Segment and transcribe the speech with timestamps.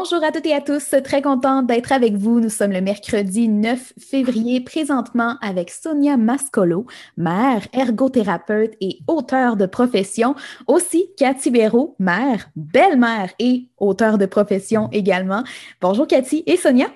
[0.00, 2.38] Bonjour à toutes et à tous, très contente d'être avec vous.
[2.38, 6.86] Nous sommes le mercredi 9 février, présentement avec Sonia Mascolo,
[7.16, 10.36] mère, ergothérapeute et auteure de profession.
[10.68, 15.42] Aussi, Cathy Béraud, mère, belle-mère et auteure de profession également.
[15.80, 16.86] Bonjour Cathy et Sonia.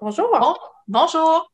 [0.00, 0.26] Bonjour.
[0.88, 1.53] bonjour.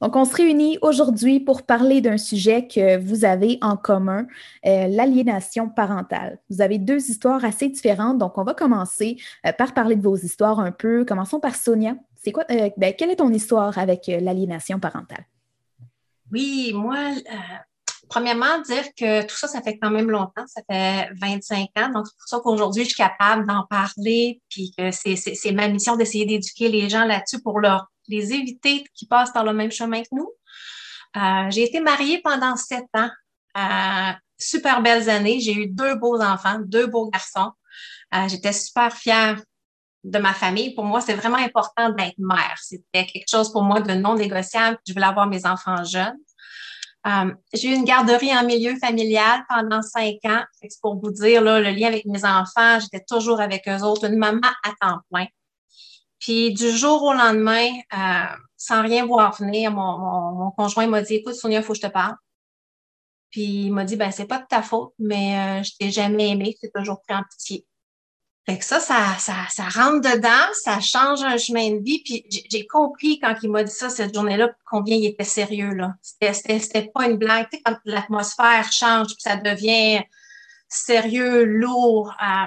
[0.00, 4.26] Donc, on se réunit aujourd'hui pour parler d'un sujet que vous avez en commun,
[4.66, 6.38] euh, l'aliénation parentale.
[6.50, 9.16] Vous avez deux histoires assez différentes, donc on va commencer
[9.46, 11.04] euh, par parler de vos histoires un peu.
[11.04, 11.94] Commençons par Sonia.
[12.22, 15.26] C'est quoi, euh, ben, quelle est ton histoire avec l'aliénation parentale?
[16.30, 16.96] Oui, moi,
[18.12, 21.88] premièrement, dire que tout ça, ça fait quand même longtemps, ça fait 25 ans.
[21.88, 25.96] Donc, c'est pour ça qu'aujourd'hui, je suis capable d'en parler, puis que c'est ma mission
[25.96, 30.02] d'essayer d'éduquer les gens là-dessus pour leur les éviter qui passent par le même chemin
[30.02, 30.30] que nous.
[31.16, 33.10] Euh, j'ai été mariée pendant sept ans.
[33.56, 35.40] Euh, super belles années.
[35.40, 37.52] J'ai eu deux beaux enfants, deux beaux garçons.
[38.14, 39.40] Euh, j'étais super fière
[40.04, 40.74] de ma famille.
[40.74, 42.56] Pour moi, c'est vraiment important d'être mère.
[42.60, 44.78] C'était quelque chose pour moi de non négociable.
[44.86, 46.18] Je voulais avoir mes enfants jeunes.
[47.52, 50.42] j'ai eu une garderie en milieu familial pendant cinq ans.
[50.60, 52.80] C'est pour vous dire là, le lien avec mes enfants.
[52.80, 55.26] J'étais toujours avec eux autres, une maman à temps plein.
[56.22, 61.34] Puis du jour au lendemain, euh, sans rien voir venir, mon, conjoint m'a dit Écoute,
[61.34, 62.14] Sonia, il faut que je te parle.
[63.32, 66.30] Puis il m'a dit Ben, c'est pas de ta faute, mais euh, je t'ai jamais
[66.30, 67.66] aimé, tu toujours pris en pitié.
[68.46, 72.02] Fait que ça, ça, ça, ça rentre dedans, ça change un chemin de vie.
[72.04, 75.74] Puis j'ai compris quand il m'a dit ça cette journée-là, combien il était sérieux.
[75.74, 75.94] là.
[76.02, 77.48] C'était pas une blague.
[77.50, 80.02] Tu sais, quand l'atmosphère change, puis ça devient
[80.68, 82.14] sérieux, lourd.
[82.22, 82.46] Euh,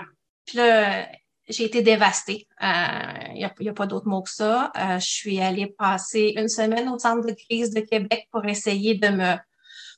[0.53, 1.07] là,
[1.47, 2.47] j'ai été dévastée.
[2.61, 4.71] Il euh, n'y a, pas d'autre mot que ça.
[4.77, 8.95] Euh, je suis allée passer une semaine au centre de crise de Québec pour essayer
[8.95, 9.35] de me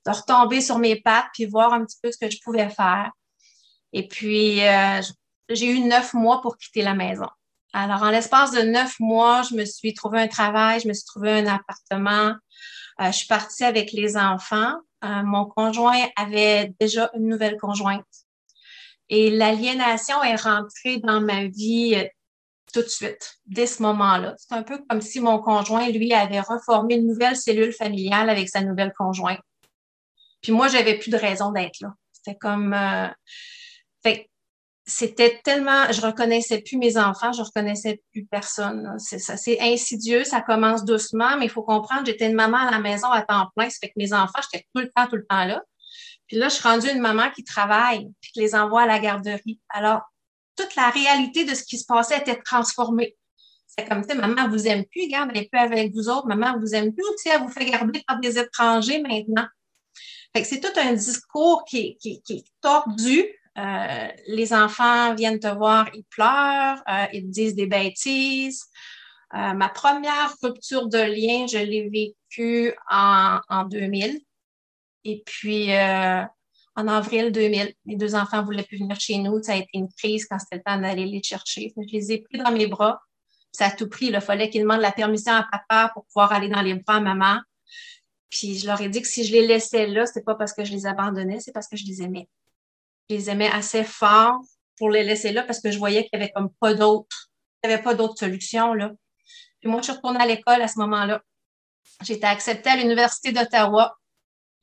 [0.05, 3.11] de retomber sur mes pattes puis voir un petit peu ce que je pouvais faire.
[3.91, 5.01] Et puis, euh,
[5.49, 7.27] j'ai eu neuf mois pour quitter la maison.
[7.73, 11.05] Alors, en l'espace de neuf mois, je me suis trouvé un travail, je me suis
[11.05, 12.35] trouvé un appartement.
[12.99, 14.73] je suis partie avec les enfants.
[15.03, 18.05] mon conjoint avait déjà une nouvelle conjointe.
[19.09, 22.07] Et l'aliénation est rentrée dans ma vie euh,
[22.73, 24.35] tout de suite, dès ce moment-là.
[24.37, 28.49] C'est un peu comme si mon conjoint, lui, avait reformé une nouvelle cellule familiale avec
[28.49, 29.39] sa nouvelle conjointe.
[30.41, 31.93] Puis moi, j'avais plus de raison d'être là.
[32.11, 32.73] C'était comme...
[32.73, 33.07] Euh,
[34.03, 34.29] fait
[34.85, 35.91] c'était tellement...
[35.91, 38.95] Je reconnaissais plus mes enfants, je reconnaissais plus personne.
[38.99, 42.71] C'est ça, c'est insidieux, ça commence doucement, mais il faut comprendre, j'étais une maman à
[42.71, 45.17] la maison à temps plein, ça fait que mes enfants, j'étais tout le temps, tout
[45.17, 45.61] le temps là.
[46.27, 48.99] Puis là, je suis rendue une maman qui travaille, puis qui les envoie à la
[48.99, 49.59] garderie.
[49.69, 50.01] Alors,
[50.55, 53.15] toute la réalité de ce qui se passait était transformée.
[53.67, 56.27] C'est comme, tu sais, maman vous aime plus, garde, elle n'est plus avec vous autres,
[56.27, 59.45] maman vous aime plus, tu sais, elle vous fait garder par des étrangers maintenant.
[60.35, 63.25] Fait que c'est tout un discours qui, qui, qui est tordu.
[63.57, 68.63] Euh, les enfants viennent te voir, ils pleurent, euh, ils disent des bêtises.
[69.33, 74.19] Euh, ma première rupture de lien, je l'ai vécue en, en 2000.
[75.07, 76.21] Et puis, euh,
[76.75, 79.41] en avril 2000, mes deux enfants ne voulaient plus venir chez nous.
[79.41, 81.73] Ça a été une crise quand c'était le temps d'aller les chercher.
[81.77, 83.01] Je les ai pris dans mes bras.
[83.53, 84.07] Ça a tout pris.
[84.07, 86.99] Il fallait qu'ils demandent la permission à papa pour pouvoir aller dans les bras à
[86.99, 87.39] maman.
[88.29, 90.65] Puis je leur ai dit que si je les laissais là, c'est pas parce que
[90.65, 92.27] je les abandonnais, c'est parce que je les aimais.
[93.09, 94.41] Je les aimais assez fort
[94.77, 97.31] pour les laisser là parce que je voyais qu'il n'y avait comme pas d'autres,
[97.63, 98.91] il n'y avait pas d'autres solutions, là.
[99.61, 101.21] Puis moi, je suis retournée à l'école à ce moment-là.
[102.03, 103.97] J'étais acceptée à l'Université d'Ottawa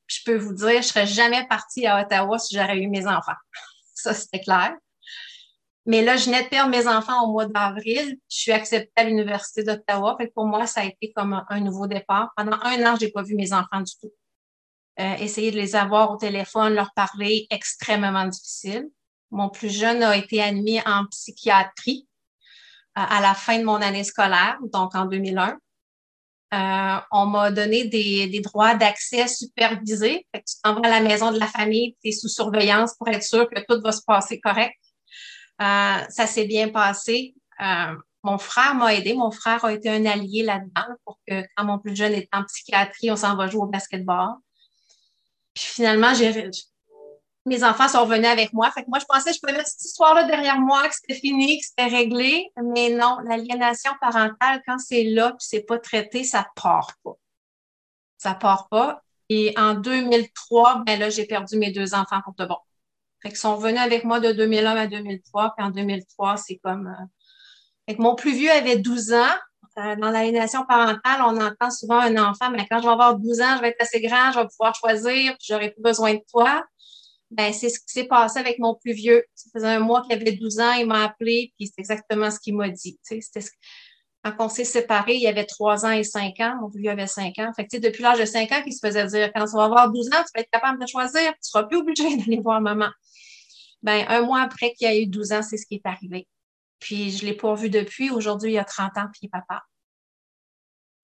[0.06, 3.32] je peux vous dire, je serais jamais partie à Ottawa si j'aurais eu mes enfants.
[3.94, 4.74] Ça, c'était clair.
[5.86, 8.18] Mais là, je venais de perdre mes enfants au mois d'avril.
[8.30, 10.16] Je suis acceptée à l'Université d'Ottawa.
[10.34, 12.32] pour moi, ça a été comme un, nouveau départ.
[12.36, 14.10] Pendant un an, je n'ai pas vu mes enfants du tout.
[15.00, 18.88] Euh, essayer de les avoir au téléphone, leur parler, extrêmement difficile.
[19.30, 22.08] Mon plus jeune a été admis en psychiatrie
[22.96, 25.58] euh, à la fin de mon année scolaire, donc en 2001.
[26.54, 30.26] Euh, on m'a donné des, droits d'accès supervisés.
[30.32, 33.24] tu t'en vas à la maison de la famille, tu es sous surveillance pour être
[33.24, 34.76] sûr que tout va se passer correct.
[35.60, 37.34] Euh, ça s'est bien passé.
[37.60, 39.14] Euh, mon frère m'a aidé.
[39.14, 42.44] Mon frère a été un allié là-dedans pour que quand mon plus jeune est en
[42.44, 44.34] psychiatrie, on s'en va jouer au basketball.
[45.54, 46.50] Puis finalement, j'ai
[47.46, 48.70] mes enfants sont revenus avec moi.
[48.70, 51.20] Fait que moi, je pensais que je pouvais mettre cette histoire-là derrière moi, que c'était
[51.20, 52.50] fini, que c'était réglé.
[52.74, 57.16] Mais non, l'aliénation parentale, quand c'est là puis c'est pas traité, ça part pas.
[58.16, 59.02] Ça part pas.
[59.28, 62.56] Et en 2003, ben là, j'ai perdu mes deux enfants pour de bon.
[63.22, 65.54] Fait qu'ils sont revenus avec moi de 2001 à 2003.
[65.56, 66.86] Puis en 2003, c'est comme...
[66.86, 67.04] Euh...
[67.86, 69.34] Fait que mon plus vieux avait 12 ans.
[69.76, 73.40] Euh, dans l'aliénation parentale, on entend souvent un enfant, mais quand je vais avoir 12
[73.40, 76.20] ans, je vais être assez grand, je vais pouvoir choisir, puis j'aurai plus besoin de
[76.30, 76.64] toi.
[77.30, 79.24] Ben, c'est ce qui s'est passé avec mon plus vieux.
[79.34, 82.38] Ça faisait un mois qu'il avait 12 ans, il m'a appelé, puis c'est exactement ce
[82.38, 82.98] qu'il m'a dit.
[83.02, 83.20] C'était
[84.24, 86.56] quand on s'est séparés, il avait 3 ans et 5 ans.
[86.60, 87.52] Mon plus vieux avait 5 ans.
[87.54, 89.92] Fait que, depuis l'âge de 5 ans qu'il se faisait dire, quand tu vas avoir
[89.92, 92.60] 12 ans, tu vas être capable de choisir, tu ne seras plus obligé d'aller voir
[92.60, 92.88] maman.
[93.82, 96.26] Ben, un mois après qu'il a eu 12 ans, c'est ce qui est arrivé.
[96.78, 98.10] Puis je ne l'ai pas vu depuis.
[98.10, 99.62] Aujourd'hui, il a 30 ans, puis il est papa.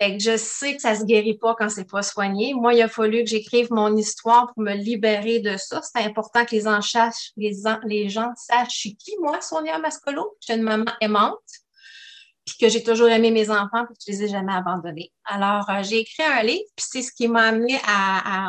[0.00, 2.54] Fait que je sais que ça se guérit pas quand c'est pas soigné.
[2.54, 5.82] Moi, il a fallu que j'écrive mon histoire pour me libérer de ça.
[5.82, 7.52] C'est important que les sachent, les,
[7.84, 10.36] les gens sachent je suis qui, moi, Sonia Mascolo?
[10.40, 11.38] Je suis une maman aimante,
[12.46, 15.12] puis que j'ai toujours aimé mes enfants, puis que je les ai jamais abandonnés.
[15.24, 17.78] Alors, euh, j'ai écrit un livre, puis c'est ce qui m'a amené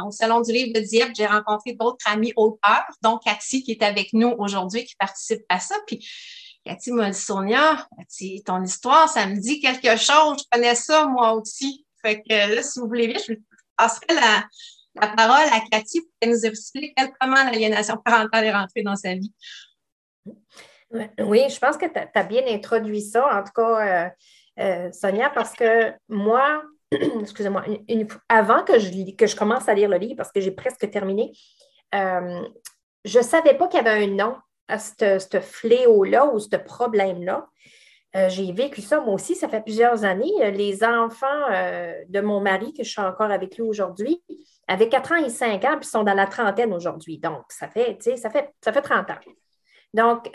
[0.05, 1.11] au Salon du livre de Dieppe.
[1.17, 5.59] J'ai rencontré d'autres amis auteurs, dont Cathy, qui est avec nous aujourd'hui, qui participe à
[5.59, 5.75] ça.
[5.85, 6.07] Puis
[6.63, 7.87] Cathy m'a dit, Sonia,
[8.45, 10.37] ton histoire, ça me dit quelque chose.
[10.39, 11.85] Je connais ça, moi aussi.
[12.01, 13.33] Fait que là, si vous voulez bien, je
[13.75, 14.43] passerai la,
[14.95, 19.15] la parole à Cathy pour qu'elle nous explique comment l'aliénation parentale est rentrée dans sa
[19.15, 19.33] vie.
[21.19, 24.09] Oui, je pense que tu as, bien introduit ça, en tout cas, euh,
[24.59, 27.63] euh, Sonia, parce que moi, excusez-moi,
[28.27, 31.31] avant que je, que je commence à lire le livre, parce que j'ai presque terminé,
[31.95, 32.45] euh,
[33.05, 34.35] je ne savais pas qu'il y avait un nom
[34.71, 37.47] à ce fléau-là ou ce problème-là.
[38.15, 40.33] Euh, j'ai vécu ça moi aussi, ça fait plusieurs années.
[40.41, 44.21] Euh, les enfants euh, de mon mari, que je suis encore avec lui aujourd'hui,
[44.67, 47.19] avaient 4 ans et 5 ans, puis sont dans la trentaine aujourd'hui.
[47.19, 49.19] Donc, ça fait, ça fait, ça fait 30 ans.
[49.93, 50.29] Donc,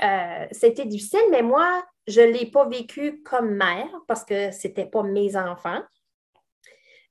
[0.50, 4.84] c'était difficile, mais moi, je ne l'ai pas vécu comme mère parce que ce n'était
[4.84, 5.80] pas mes enfants.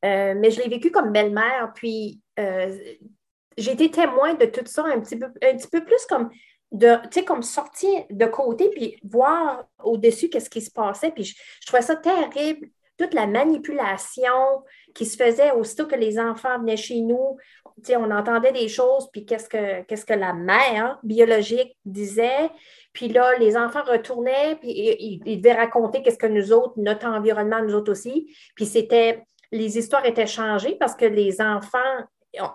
[0.04, 1.72] mais je l'ai vécu comme belle-mère.
[1.74, 6.30] Puis, j'ai été témoin de tout ça un petit peu, un petit peu plus comme
[6.72, 11.12] de, tu comme sortir de côté puis voir au-dessus qu'est-ce qui se passait.
[11.12, 12.68] Puis je, trouvais ça terrible,
[12.98, 14.64] toute la manipulation
[14.94, 17.38] qui se faisait aussitôt que les enfants venaient chez nous.
[17.78, 22.50] Tu sais, on entendait des choses, puis qu'est-ce que, la mère biologique disait.
[22.94, 27.06] Puis là, les enfants retournaient, puis ils, ils devaient raconter qu'est-ce que nous autres, notre
[27.08, 28.34] environnement, nous autres aussi.
[28.56, 31.80] Puis c'était, les histoires étaient changées parce que les enfants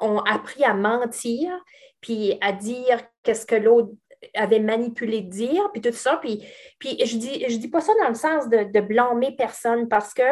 [0.00, 1.50] ont appris à mentir,
[2.00, 3.90] puis à dire qu'est-ce que l'autre
[4.34, 6.18] avait manipulé de dire, puis tout ça.
[6.18, 6.44] Puis,
[6.78, 10.14] puis je ne dis, je dis pas ça dans le sens de, blâmer personne parce
[10.14, 10.22] que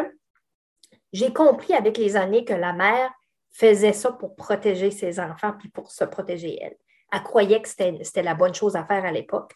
[1.12, 3.11] j'ai compris avec les années que la mère
[3.50, 6.76] faisait ça pour protéger ses enfants puis pour se protéger elle.
[7.12, 9.53] Elle croyait que c'était la bonne chose à faire à l'époque.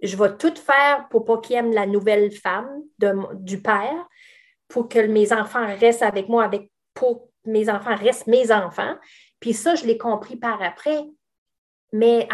[0.00, 2.70] Je vais tout faire pour pas qu'il aime la nouvelle femme
[3.34, 4.08] du père,
[4.68, 8.96] pour que mes enfants restent avec moi, avec, pour que mes enfants restent mes enfants.
[9.40, 11.04] Puis ça, je l'ai compris par après
[11.94, 12.28] mais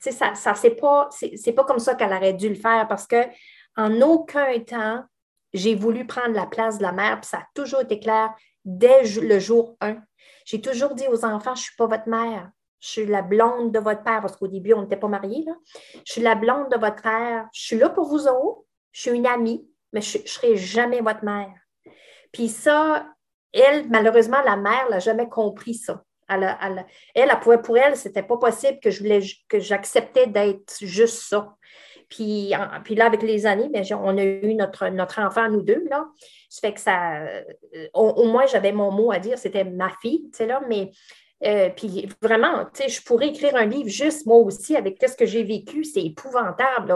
[0.00, 3.22] ça, ça c'est pas, c'est comme ça qu'elle aurait dû le faire parce que
[3.76, 5.04] en aucun temps,
[5.52, 8.34] j'ai voulu prendre la place de la mère, puis ça a toujours été clair
[8.64, 9.98] dès le jour 1.
[10.44, 12.50] J'ai toujours dit aux enfants, je ne suis pas votre mère,
[12.80, 15.46] je suis la blonde de votre père, parce qu'au début, on n'était pas mariés.
[16.04, 19.10] Je suis la blonde de votre père, je suis là pour vous autres, je suis
[19.12, 21.54] une amie, mais je ne serai jamais votre mère.
[22.32, 23.06] Puis ça,
[23.52, 26.02] elle, malheureusement, la mère n'a jamais compris ça.
[26.28, 26.84] Elle, elle,
[27.14, 31.54] elle, pour elle, c'était pas possible que je voulais que j'acceptais d'être juste ça.
[32.08, 32.52] Puis,
[32.84, 36.06] puis là, avec les années, bien, on a eu notre, enfant, nous deux, là.
[36.48, 37.42] Ça fait que ça, euh,
[37.92, 40.90] au, moins, j'avais mon mot à dire, c'était ma fille, tu sais, là, mais
[41.44, 45.14] euh, puis vraiment, tu sais, je pourrais écrire un livre juste moi aussi avec ce
[45.14, 45.84] que j'ai vécu.
[45.84, 46.92] C'est épouvantable.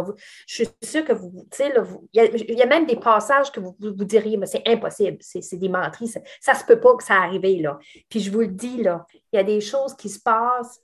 [0.46, 1.72] Je suis sûre que vous, tu sais,
[2.12, 5.68] il y, a même des passages que vous vous, diriez, mais c'est impossible, c'est des
[5.68, 7.78] menteries, ça ne se peut pas que ça arrive là.
[8.08, 10.80] Puis je vous le dis, là, il y a des choses qui se passent.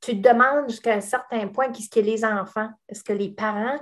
[0.00, 3.80] Tu te demandes jusqu'à un certain point qu'est-ce que les enfants, est-ce que les parents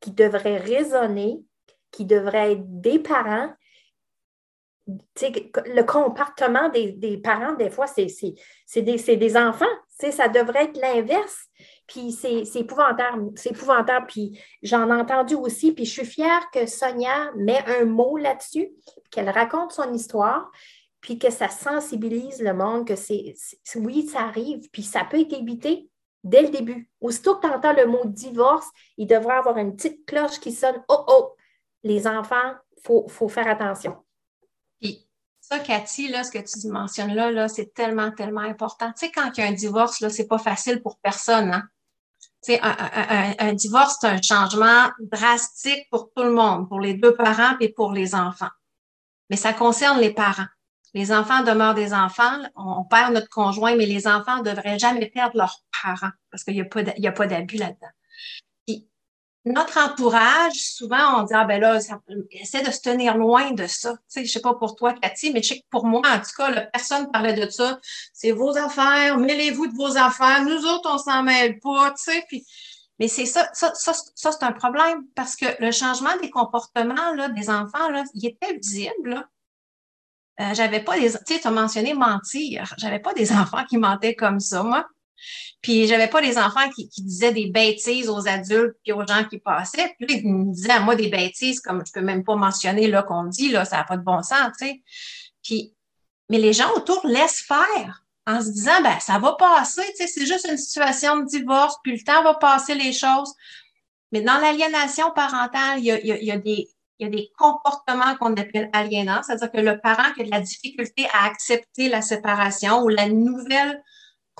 [0.00, 1.42] qui devraient raisonner,
[1.90, 3.52] qui devraient être des parents,
[5.66, 8.06] le comportement des, parents, des fois, c'est
[8.82, 9.64] des, enfants.
[9.88, 11.46] Ça devrait être l'inverse.
[11.86, 13.30] Puis c'est épouvantable.
[13.36, 14.06] C'est épouvantable.
[14.06, 15.72] Puis j'en ai entendu aussi.
[15.72, 18.70] Puis je suis fière que Sonia met un mot là-dessus,
[19.10, 20.50] qu'elle raconte son histoire,
[21.00, 23.34] puis que ça sensibilise le monde, que c'est
[23.76, 25.88] oui, ça arrive, puis ça peut être évité
[26.22, 26.90] dès le début.
[27.00, 30.82] Aussitôt que tu entends le mot divorce, il devrait avoir une petite cloche qui sonne
[30.88, 31.32] Oh, oh,
[31.82, 32.54] les enfants,
[32.88, 33.96] il faut faire attention
[35.50, 38.92] ça, Cathy, là, ce que tu mentionnes là, là c'est tellement, tellement important.
[38.92, 41.52] Tu sais, quand il y a un divorce, là, c'est pas facile pour personne.
[41.52, 41.64] Hein?
[42.44, 47.14] Tu sais, un, divorce, c'est un changement drastique pour tout le monde, pour les deux
[47.14, 48.50] parents et pour les enfants.
[49.28, 50.46] Mais ça concerne les parents.
[50.94, 52.38] Les enfants demeurent des enfants.
[52.54, 56.54] On, perd notre conjoint, mais les enfants ne devraient jamais perdre leurs parents parce qu'il
[56.54, 57.90] n'y a pas d'abus là-dedans.
[59.46, 61.78] Notre entourage, souvent, on dit, ah ben là,
[62.30, 63.92] essaie de se tenir loin de ça.
[63.92, 66.18] Tu sais, je sais pas pour toi, Cathy, mais je sais que pour moi, en
[66.18, 67.78] tout cas, la personne parlait de ça.
[68.12, 70.44] C'est vos affaires, mêlez-vous de vos affaires.
[70.44, 72.24] Nous autres, on s'en mêle pas, tu sais.
[72.28, 72.44] Puis,
[72.98, 77.14] mais c'est ça, ça, ça, ça c'est un problème parce que le changement des comportements
[77.14, 79.10] là, des enfants, là, il était visible.
[79.10, 79.28] Là.
[80.40, 82.74] Euh, j'avais pas des, tu sais, tu as mentionné mentir.
[82.76, 84.86] J'avais pas des enfants qui mentaient comme ça, moi.
[85.62, 89.38] Puis j'avais pas des enfants qui, disaient des bêtises aux adultes puis aux gens qui
[89.38, 89.94] passaient.
[89.98, 93.02] Puis ils me disaient à moi des bêtises comme je peux même pas mentionner là
[93.02, 94.82] qu'on dit là, ça n'a pas de bon sens, tu sais.
[95.42, 95.74] Puis
[96.28, 100.06] mais les gens autour laissent faire en se disant ben ça va passer, tu sais,
[100.06, 103.34] c'est juste une situation de divorce, puis le temps va passer les choses.
[104.12, 106.68] Mais dans l'aliénation parentale, il y a, des
[107.00, 110.30] il y a des comportements qu'on appelle aliénants, c'est-à-dire que le parent qui a de
[110.30, 113.82] la difficulté à accepter la séparation ou la nouvelle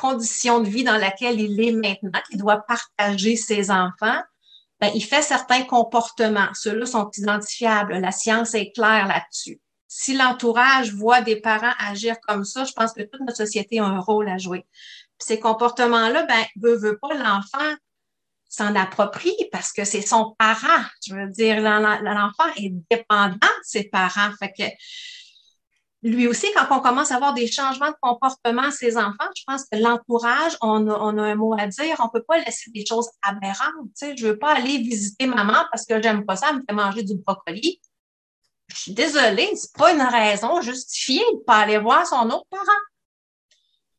[0.01, 4.21] condition de vie dans laquelle il est maintenant, qu'il doit partager ses enfants,
[4.81, 6.49] ben, il fait certains comportements.
[6.55, 7.99] Ceux-là sont identifiables.
[7.99, 9.61] La science est claire là-dessus.
[9.89, 13.85] Si l'entourage voit des parents agir comme ça, je pense que toute notre société a
[13.85, 14.67] un rôle à jouer.
[15.19, 17.77] ces comportements-là, ben, veut, veut pas l'enfant
[18.49, 20.85] s'en approprie parce que c'est son parent.
[21.07, 24.31] Je veux dire, l'enfant est dépendant de ses parents.
[26.03, 29.65] Lui aussi, quand on commence à avoir des changements de comportement ses enfants, je pense
[29.65, 31.97] que l'entourage, on a, un mot à dire.
[31.99, 33.75] On peut pas laisser des choses aberrantes.
[33.99, 36.63] Tu sais, je veux pas aller visiter maman parce que j'aime pas ça, elle me
[36.67, 37.81] fait manger du brocoli.
[38.69, 42.65] Je suis désolée, c'est pas une raison justifiée de pas aller voir son autre parent.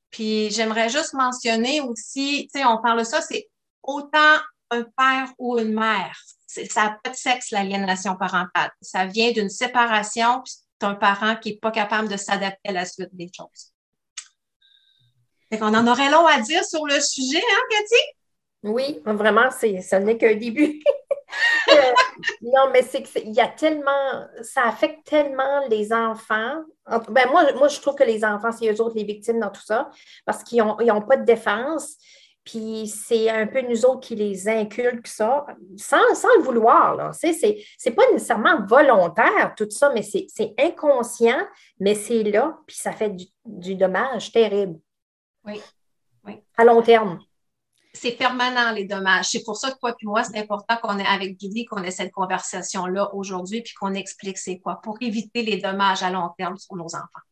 [0.10, 3.50] Puis j'aimerais juste mentionner aussi, tu sais, on parle de ça, c'est
[3.84, 4.38] autant
[4.72, 6.18] un père ou une mère.
[6.48, 8.72] Ça n'a pas de sexe, l'aliénation parentale.
[8.82, 10.44] Ça vient d'une séparation,
[10.84, 13.74] un parent qui n'est pas capable de s'adapter à la suite des choses.
[15.52, 18.04] Qu'on en aurait long à dire sur le sujet, hein, Cathy?
[18.64, 20.82] Oui, vraiment, ce n'est qu'un début.
[21.70, 21.94] Euh,
[22.42, 26.64] non, mais c'est qu'il y a tellement, ça affecte tellement les enfants.
[27.08, 29.62] Ben moi, moi, je trouve que les enfants, c'est eux autres les victimes dans tout
[29.62, 29.90] ça,
[30.26, 31.96] parce qu'ils n'ont pas de défense.
[32.44, 35.46] Puis c'est un peu nous autres qui les inculquent ça,
[35.78, 35.98] sans,
[36.38, 37.14] le vouloir.
[37.14, 41.46] Ce n'est pas nécessairement volontaire, tout ça, mais c'est inconscient,
[41.80, 44.80] mais c'est là, puis ça fait du, dommage terrible.
[45.46, 45.62] Oui.
[46.26, 46.42] oui.
[46.58, 47.20] À long terme.
[47.94, 49.30] C'est permanent, les dommages.
[49.30, 51.92] C'est pour ça que toi et moi, c'est important qu'on ait avec Judy, qu'on ait
[51.92, 56.58] cette conversation-là aujourd'hui, puis qu'on explique c'est quoi, pour éviter les dommages à long terme
[56.58, 57.26] sur nos enfants.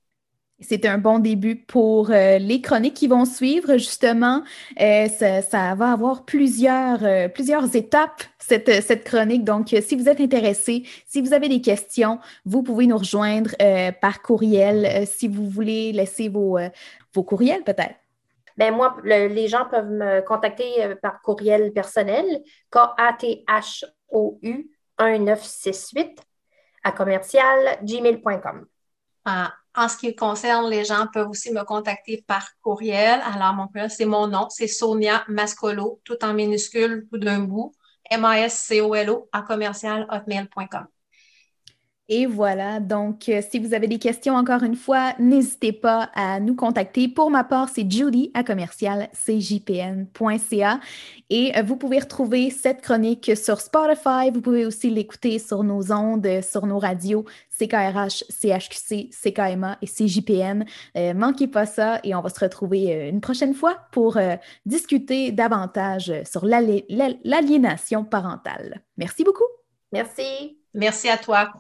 [0.61, 3.77] C'est un bon début pour euh, les chroniques qui vont suivre.
[3.77, 4.43] Justement,
[4.81, 9.45] euh, ça, va avoir plusieurs, euh, plusieurs étapes, cette, cette, chronique.
[9.45, 13.51] Donc, si vous êtes intéressé, si vous avez des questions, vous pouvez nous rejoindre
[14.01, 16.57] par courriel si vous voulez laisser vos,
[17.13, 17.95] vos courriels peut-être.
[18.57, 22.25] Ben moi, les gens peuvent me contacter par courriel personnel,
[22.71, 26.19] K-A-T-H-O-U 1968
[26.83, 28.65] à commercial gmail.com.
[29.25, 33.21] Ah, en ce qui concerne les gens, peuvent aussi me contacter par courriel.
[33.24, 37.71] Alors, mon courriel, c'est mon nom, c'est Sonia Mascolo, tout en minuscule, tout d'un bout,
[38.12, 40.88] M-A-S-C-O-L-O, à commercial hotmail.com.
[42.11, 46.39] Et voilà, donc euh, si vous avez des questions encore une fois, n'hésitez pas à
[46.39, 47.07] nous contacter.
[47.07, 50.79] Pour ma part, c'est judy à commercial cjpn.ca
[51.29, 54.31] et euh, vous pouvez retrouver cette chronique sur Spotify.
[54.33, 57.25] Vous pouvez aussi l'écouter sur nos ondes, sur nos radios
[57.59, 60.65] CKRH, CHQC, CKMA et CJPN.
[60.97, 64.17] Euh, manquez pas ça et on va se retrouver une prochaine fois pour
[64.65, 68.81] discuter davantage sur l'aliénation parentale.
[68.97, 69.45] Merci beaucoup.
[69.91, 70.57] Merci.
[70.73, 71.51] Merci à toi.